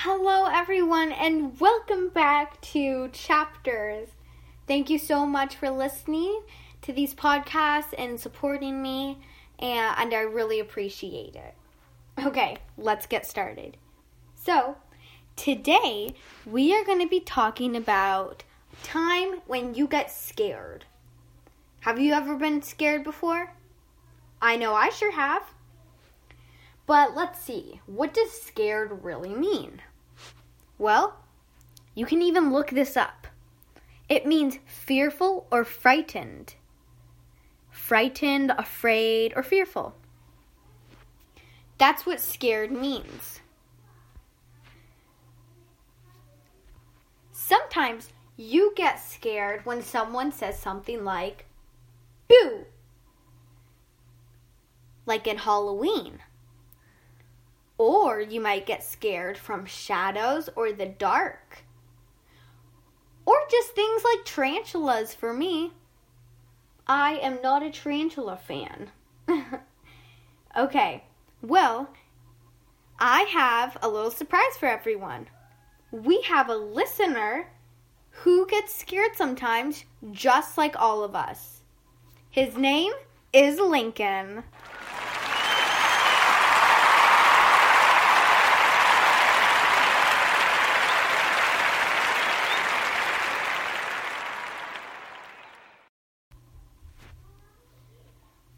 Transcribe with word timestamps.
Hello, 0.00 0.44
everyone, 0.44 1.10
and 1.10 1.58
welcome 1.58 2.10
back 2.10 2.60
to 2.60 3.08
Chapters. 3.14 4.10
Thank 4.68 4.90
you 4.90 4.98
so 4.98 5.24
much 5.24 5.56
for 5.56 5.70
listening 5.70 6.42
to 6.82 6.92
these 6.92 7.14
podcasts 7.14 7.94
and 7.96 8.20
supporting 8.20 8.82
me, 8.82 9.16
and 9.58 10.12
I 10.12 10.20
really 10.20 10.60
appreciate 10.60 11.34
it. 11.34 11.54
Okay, 12.22 12.58
let's 12.76 13.06
get 13.06 13.24
started. 13.24 13.78
So, 14.34 14.76
today 15.34 16.14
we 16.44 16.76
are 16.76 16.84
going 16.84 17.00
to 17.00 17.08
be 17.08 17.20
talking 17.20 17.74
about 17.74 18.44
time 18.82 19.40
when 19.46 19.74
you 19.74 19.86
get 19.86 20.10
scared. 20.10 20.84
Have 21.80 21.98
you 21.98 22.12
ever 22.12 22.36
been 22.36 22.60
scared 22.60 23.02
before? 23.02 23.54
I 24.42 24.56
know 24.56 24.74
I 24.74 24.90
sure 24.90 25.12
have. 25.12 25.54
But 26.86 27.16
let's 27.16 27.40
see, 27.40 27.80
what 27.86 28.14
does 28.14 28.30
scared 28.30 29.02
really 29.02 29.34
mean? 29.34 29.82
Well, 30.78 31.18
you 31.94 32.06
can 32.06 32.22
even 32.22 32.52
look 32.52 32.70
this 32.70 32.96
up. 32.96 33.26
It 34.08 34.26
means 34.26 34.58
fearful 34.66 35.48
or 35.50 35.64
frightened. 35.64 36.54
Frightened, 37.70 38.52
afraid, 38.56 39.32
or 39.34 39.42
fearful. 39.42 39.96
That's 41.78 42.06
what 42.06 42.20
scared 42.20 42.70
means. 42.70 43.40
Sometimes 47.32 48.10
you 48.36 48.72
get 48.76 48.96
scared 48.96 49.66
when 49.66 49.82
someone 49.82 50.32
says 50.32 50.58
something 50.58 51.04
like, 51.04 51.46
boo, 52.28 52.66
like 55.04 55.26
in 55.26 55.38
Halloween. 55.38 56.20
Or 57.78 58.20
you 58.20 58.40
might 58.40 58.66
get 58.66 58.82
scared 58.82 59.36
from 59.36 59.66
shadows 59.66 60.48
or 60.56 60.72
the 60.72 60.86
dark. 60.86 61.64
Or 63.24 63.36
just 63.50 63.74
things 63.74 64.02
like 64.04 64.24
tarantulas 64.24 65.14
for 65.14 65.32
me. 65.32 65.72
I 66.86 67.14
am 67.14 67.40
not 67.42 67.62
a 67.62 67.70
tarantula 67.70 68.36
fan. 68.36 68.90
okay, 70.56 71.04
well, 71.42 71.90
I 72.98 73.22
have 73.22 73.76
a 73.82 73.88
little 73.88 74.10
surprise 74.10 74.56
for 74.58 74.66
everyone. 74.66 75.26
We 75.90 76.22
have 76.22 76.48
a 76.48 76.56
listener 76.56 77.48
who 78.10 78.46
gets 78.46 78.74
scared 78.74 79.16
sometimes, 79.16 79.84
just 80.12 80.56
like 80.56 80.80
all 80.80 81.04
of 81.04 81.14
us. 81.14 81.62
His 82.30 82.56
name 82.56 82.92
is 83.32 83.58
Lincoln. 83.58 84.44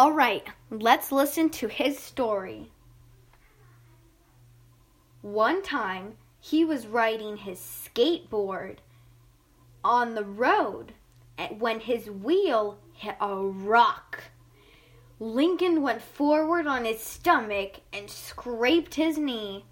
All 0.00 0.12
right, 0.12 0.46
let's 0.70 1.12
listen 1.12 1.50
to 1.50 1.68
his 1.68 1.98
story. 1.98 2.70
One 5.20 5.62
time, 5.62 6.14
he 6.40 6.64
was 6.64 6.86
riding 6.86 7.36
his 7.36 7.58
skateboard 7.58 8.78
on 9.84 10.14
the 10.14 10.24
road 10.24 10.94
when 11.58 11.80
his 11.80 12.08
wheel 12.08 12.78
hit 12.94 13.16
a 13.20 13.36
rock. 13.36 14.24
Lincoln 15.18 15.82
went 15.82 16.00
forward 16.00 16.66
on 16.66 16.86
his 16.86 17.02
stomach 17.02 17.80
and 17.92 18.08
scraped 18.08 18.94
his 18.94 19.18
knee. 19.18 19.66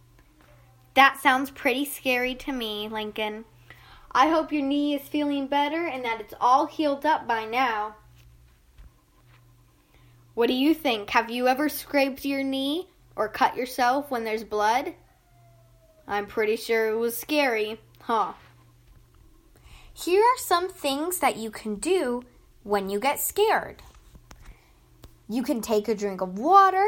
That 0.92 1.18
sounds 1.22 1.50
pretty 1.50 1.86
scary 1.86 2.34
to 2.34 2.52
me, 2.52 2.86
Lincoln. 2.86 3.46
I 4.12 4.28
hope 4.28 4.52
your 4.52 4.62
knee 4.62 4.94
is 4.94 5.08
feeling 5.08 5.46
better 5.46 5.86
and 5.86 6.04
that 6.04 6.20
it's 6.20 6.34
all 6.38 6.66
healed 6.66 7.06
up 7.06 7.26
by 7.26 7.46
now. 7.46 7.96
What 10.38 10.46
do 10.46 10.54
you 10.54 10.72
think? 10.72 11.10
Have 11.10 11.32
you 11.32 11.48
ever 11.48 11.68
scraped 11.68 12.24
your 12.24 12.44
knee 12.44 12.86
or 13.16 13.28
cut 13.28 13.56
yourself 13.56 14.08
when 14.08 14.22
there's 14.22 14.44
blood? 14.44 14.94
I'm 16.06 16.26
pretty 16.26 16.54
sure 16.54 16.90
it 16.90 16.94
was 16.94 17.16
scary, 17.16 17.80
huh? 18.02 18.34
Here 19.92 20.22
are 20.22 20.38
some 20.38 20.68
things 20.68 21.18
that 21.18 21.38
you 21.38 21.50
can 21.50 21.74
do 21.74 22.22
when 22.62 22.88
you 22.88 23.00
get 23.00 23.18
scared. 23.18 23.82
You 25.28 25.42
can 25.42 25.60
take 25.60 25.88
a 25.88 25.94
drink 25.96 26.20
of 26.20 26.38
water. 26.38 26.86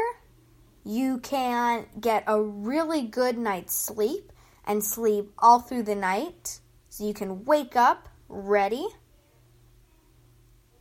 You 0.85 1.17
can 1.17 1.87
get 1.99 2.23
a 2.27 2.41
really 2.41 3.01
good 3.01 3.37
night's 3.37 3.75
sleep 3.75 4.31
and 4.63 4.81
sleep 4.81 5.29
all 5.39 5.59
through 5.59 5.83
the 5.83 5.95
night 5.95 6.61
so 6.87 7.05
you 7.05 7.13
can 7.13 7.43
wake 7.43 7.75
up 7.75 8.07
ready. 8.29 8.87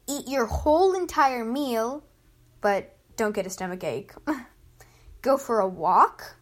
Eat 0.08 0.28
your 0.28 0.46
whole 0.46 0.94
entire 0.94 1.44
meal 1.44 2.04
but 2.60 2.96
don't 3.16 3.34
get 3.34 3.46
a 3.46 3.50
stomach 3.50 3.84
ache. 3.84 4.12
Go 5.22 5.36
for 5.36 5.60
a 5.60 5.68
walk. 5.68 6.36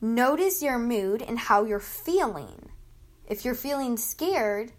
Notice 0.00 0.62
your 0.62 0.78
mood 0.78 1.22
and 1.22 1.38
how 1.38 1.64
you're 1.64 1.80
feeling. 1.80 2.70
If 3.26 3.44
you're 3.44 3.54
feeling 3.54 3.96
scared, 3.96 4.72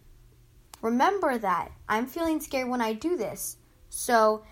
remember 0.81 1.37
that 1.37 1.71
I'm 1.89 2.05
feeling 2.05 2.39
scared 2.39 2.69
when 2.69 2.81
I 2.81 2.93
do 2.93 3.17
this. 3.17 3.57
So 3.89 4.45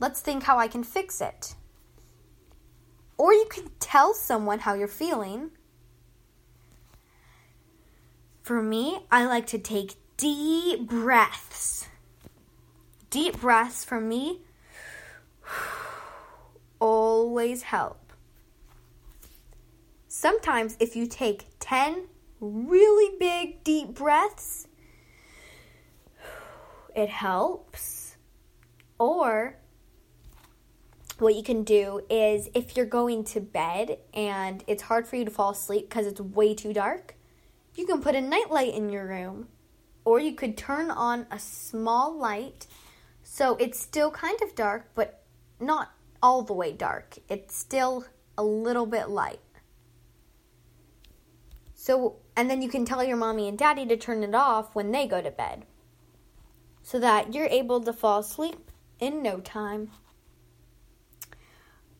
let's 0.00 0.20
think 0.20 0.42
how 0.42 0.58
I 0.58 0.68
can 0.68 0.84
fix 0.84 1.20
it. 1.20 1.54
Or 3.16 3.32
you 3.32 3.46
can 3.48 3.70
tell 3.78 4.12
someone 4.12 4.58
how 4.58 4.74
you're 4.74 4.88
feeling. 4.88 5.52
For 8.42 8.60
me, 8.60 9.06
I 9.10 9.24
like 9.24 9.46
to 9.48 9.58
take 9.58 9.94
deep 10.16 10.88
breaths 10.88 11.88
deep 13.12 13.38
breaths 13.40 13.84
from 13.84 14.08
me 14.08 14.40
always 16.80 17.62
help. 17.62 18.12
Sometimes, 20.08 20.76
if 20.80 20.96
you 20.96 21.06
take 21.06 21.46
10 21.60 22.08
really 22.40 23.16
big 23.18 23.62
deep 23.64 23.94
breaths, 23.94 24.66
it 26.96 27.10
helps. 27.10 28.16
Or 28.98 29.58
what 31.18 31.34
you 31.34 31.42
can 31.42 31.64
do 31.64 32.00
is 32.08 32.48
if 32.54 32.76
you're 32.76 32.86
going 32.86 33.24
to 33.24 33.40
bed 33.40 33.98
and 34.14 34.64
it's 34.66 34.82
hard 34.82 35.06
for 35.06 35.16
you 35.16 35.24
to 35.26 35.30
fall 35.30 35.50
asleep 35.50 35.88
because 35.88 36.06
it's 36.06 36.20
way 36.20 36.54
too 36.54 36.72
dark, 36.72 37.14
you 37.74 37.86
can 37.86 38.00
put 38.00 38.14
a 38.14 38.20
nightlight 38.22 38.74
in 38.74 38.88
your 38.88 39.06
room. 39.06 39.48
Or 40.04 40.18
you 40.18 40.32
could 40.32 40.56
turn 40.56 40.90
on 40.90 41.26
a 41.30 41.38
small 41.38 42.18
light 42.18 42.66
so 43.32 43.56
it's 43.56 43.80
still 43.80 44.10
kind 44.10 44.38
of 44.42 44.54
dark, 44.54 44.90
but 44.94 45.22
not 45.58 45.90
all 46.22 46.42
the 46.42 46.52
way 46.52 46.70
dark. 46.70 47.16
It's 47.30 47.56
still 47.56 48.04
a 48.36 48.44
little 48.44 48.84
bit 48.84 49.08
light. 49.08 49.40
So, 51.72 52.16
and 52.36 52.50
then 52.50 52.60
you 52.60 52.68
can 52.68 52.84
tell 52.84 53.02
your 53.02 53.16
mommy 53.16 53.48
and 53.48 53.56
daddy 53.56 53.86
to 53.86 53.96
turn 53.96 54.22
it 54.22 54.34
off 54.34 54.74
when 54.74 54.90
they 54.92 55.06
go 55.06 55.22
to 55.22 55.30
bed 55.30 55.64
so 56.82 57.00
that 57.00 57.32
you're 57.32 57.46
able 57.46 57.80
to 57.80 57.94
fall 57.94 58.18
asleep 58.18 58.70
in 59.00 59.22
no 59.22 59.40
time. 59.40 59.90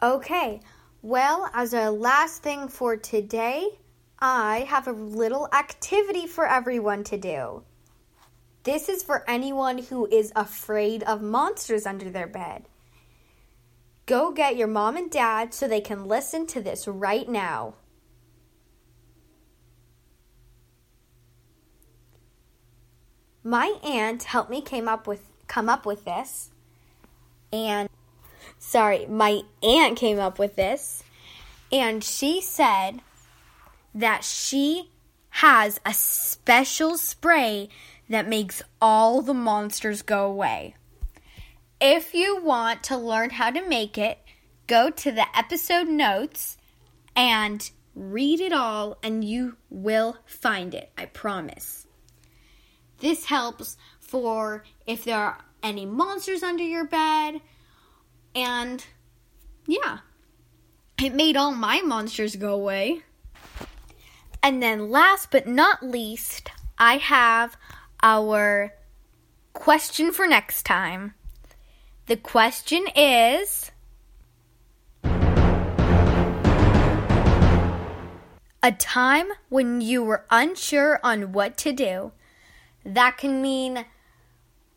Okay, 0.03 0.61
well, 1.01 1.49
as 1.55 1.73
a 1.73 1.91
last 1.91 2.43
thing 2.43 2.69
for 2.69 2.99
today, 2.99 3.79
I 4.19 4.67
have 4.69 4.87
a 4.87 4.93
little 4.93 5.49
activity 5.55 6.27
for 6.27 6.47
everyone 6.47 7.05
to 7.05 7.17
do. 7.17 7.63
This 8.65 8.89
is 8.89 9.03
for 9.03 9.29
anyone 9.29 9.79
who 9.79 10.07
is 10.07 10.33
afraid 10.37 11.03
of 11.03 11.21
monsters 11.21 11.85
under 11.87 12.11
their 12.11 12.29
bed. 12.29 12.65
Go 14.07 14.31
get 14.31 14.57
your 14.57 14.69
mom 14.69 14.97
and 14.97 15.11
dad 15.11 15.53
so 15.53 15.67
they 15.67 15.81
can 15.81 16.07
listen 16.07 16.47
to 16.49 16.61
this 16.61 16.87
right 16.87 17.29
now. 17.29 17.75
My 23.45 23.79
aunt 23.83 24.23
helped 24.25 24.51
me 24.51 24.61
came 24.61 24.89
up 24.89 25.07
with 25.07 25.29
come 25.49 25.69
up 25.69 25.85
with 25.85 26.05
this. 26.05 26.51
And 27.53 27.89
sorry, 28.59 29.07
my 29.07 29.43
aunt 29.63 29.97
came 29.97 30.21
up 30.21 30.39
with 30.39 30.55
this 30.57 31.03
and 31.73 32.05
she 32.05 32.41
said 32.41 33.01
that 33.95 34.25
she 34.25 34.91
has 35.31 35.81
a 35.85 35.93
special 35.93 36.97
spray 36.97 37.69
that 38.13 38.29
makes 38.29 38.63
all 38.81 39.23
the 39.23 39.35
monsters 39.35 40.03
go 40.03 40.27
away. 40.27 40.75
If 41.81 42.15
you 42.15 42.43
want 42.43 42.85
to 42.85 42.97
learn 42.97 43.31
how 43.31 43.51
to 43.51 43.69
make 43.69 43.99
it, 43.99 44.19
go 44.67 44.91
to 44.91 45.11
the 45.11 45.27
episode 45.37 45.89
notes 45.89 46.57
and 47.17 47.71
read 47.95 48.41
it 48.41 48.53
all, 48.53 48.99
and 49.03 49.25
you 49.25 49.57
will 49.69 50.17
find 50.27 50.75
it. 50.75 50.91
I 50.97 51.07
promise. 51.07 51.87
This 53.01 53.25
helps 53.27 53.77
for 53.99 54.65
if 54.87 55.05
there 55.05 55.19
are 55.19 55.39
any 55.63 55.87
monsters 55.87 56.43
under 56.43 56.63
your 56.65 56.85
bed, 56.85 57.41
and 58.35 58.85
yeah. 59.67 59.99
It 61.03 61.15
made 61.15 61.37
all 61.37 61.53
my 61.53 61.81
monsters 61.81 62.37
go 62.37 62.55
away. 62.55 63.03
And 64.43 64.63
then, 64.63 64.91
last 64.91 65.31
but 65.31 65.47
not 65.47 65.83
least, 65.83 66.51
I 66.79 66.99
have 66.99 67.57
our 68.03 68.75
question 69.53 70.13
for 70.13 70.27
next 70.27 70.65
time. 70.65 71.15
The 72.07 72.17
question 72.17 72.85
is 72.97 73.71
A 78.65 78.71
time 78.71 79.27
when 79.49 79.81
you 79.81 80.05
were 80.05 80.25
unsure 80.31 81.01
on 81.03 81.33
what 81.33 81.57
to 81.59 81.73
do. 81.73 82.13
That 82.85 83.19
can 83.19 83.43
mean 83.43 83.85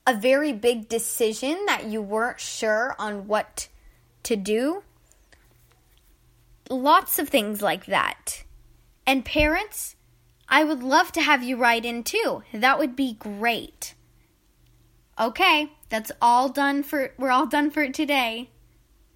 a 0.08 0.14
very 0.16 0.54
big 0.54 0.90
decision 0.90 1.66
that 1.68 1.86
you 1.86 2.02
weren't 2.02 2.40
sure 2.40 2.96
on 2.98 3.28
what 3.28 3.68
to 4.24 4.36
do. 4.36 4.84
Lots 6.68 7.20
of 7.20 7.30
things 7.30 7.62
like 7.62 7.86
that. 7.86 8.44
And 9.06 9.24
parents, 9.24 9.96
I 10.48 10.64
would 10.64 10.84
love 10.84 11.12
to 11.14 11.22
have 11.22 11.44
you 11.44 11.58
write 11.58 11.86
in 11.86 12.04
too. 12.04 12.44
That 12.54 12.78
would 12.78 12.96
be 12.96 13.14
great. 13.14 13.96
Okay, 15.20 15.72
that's 15.90 16.12
all 16.22 16.50
done 16.50 16.84
for 16.84 17.14
we're 17.18 17.32
all 17.32 17.48
done 17.48 17.72
for 17.72 17.90
today. 17.90 18.50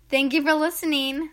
Thank 0.09 0.33
you 0.33 0.41
for 0.41 0.53
listening. 0.53 1.29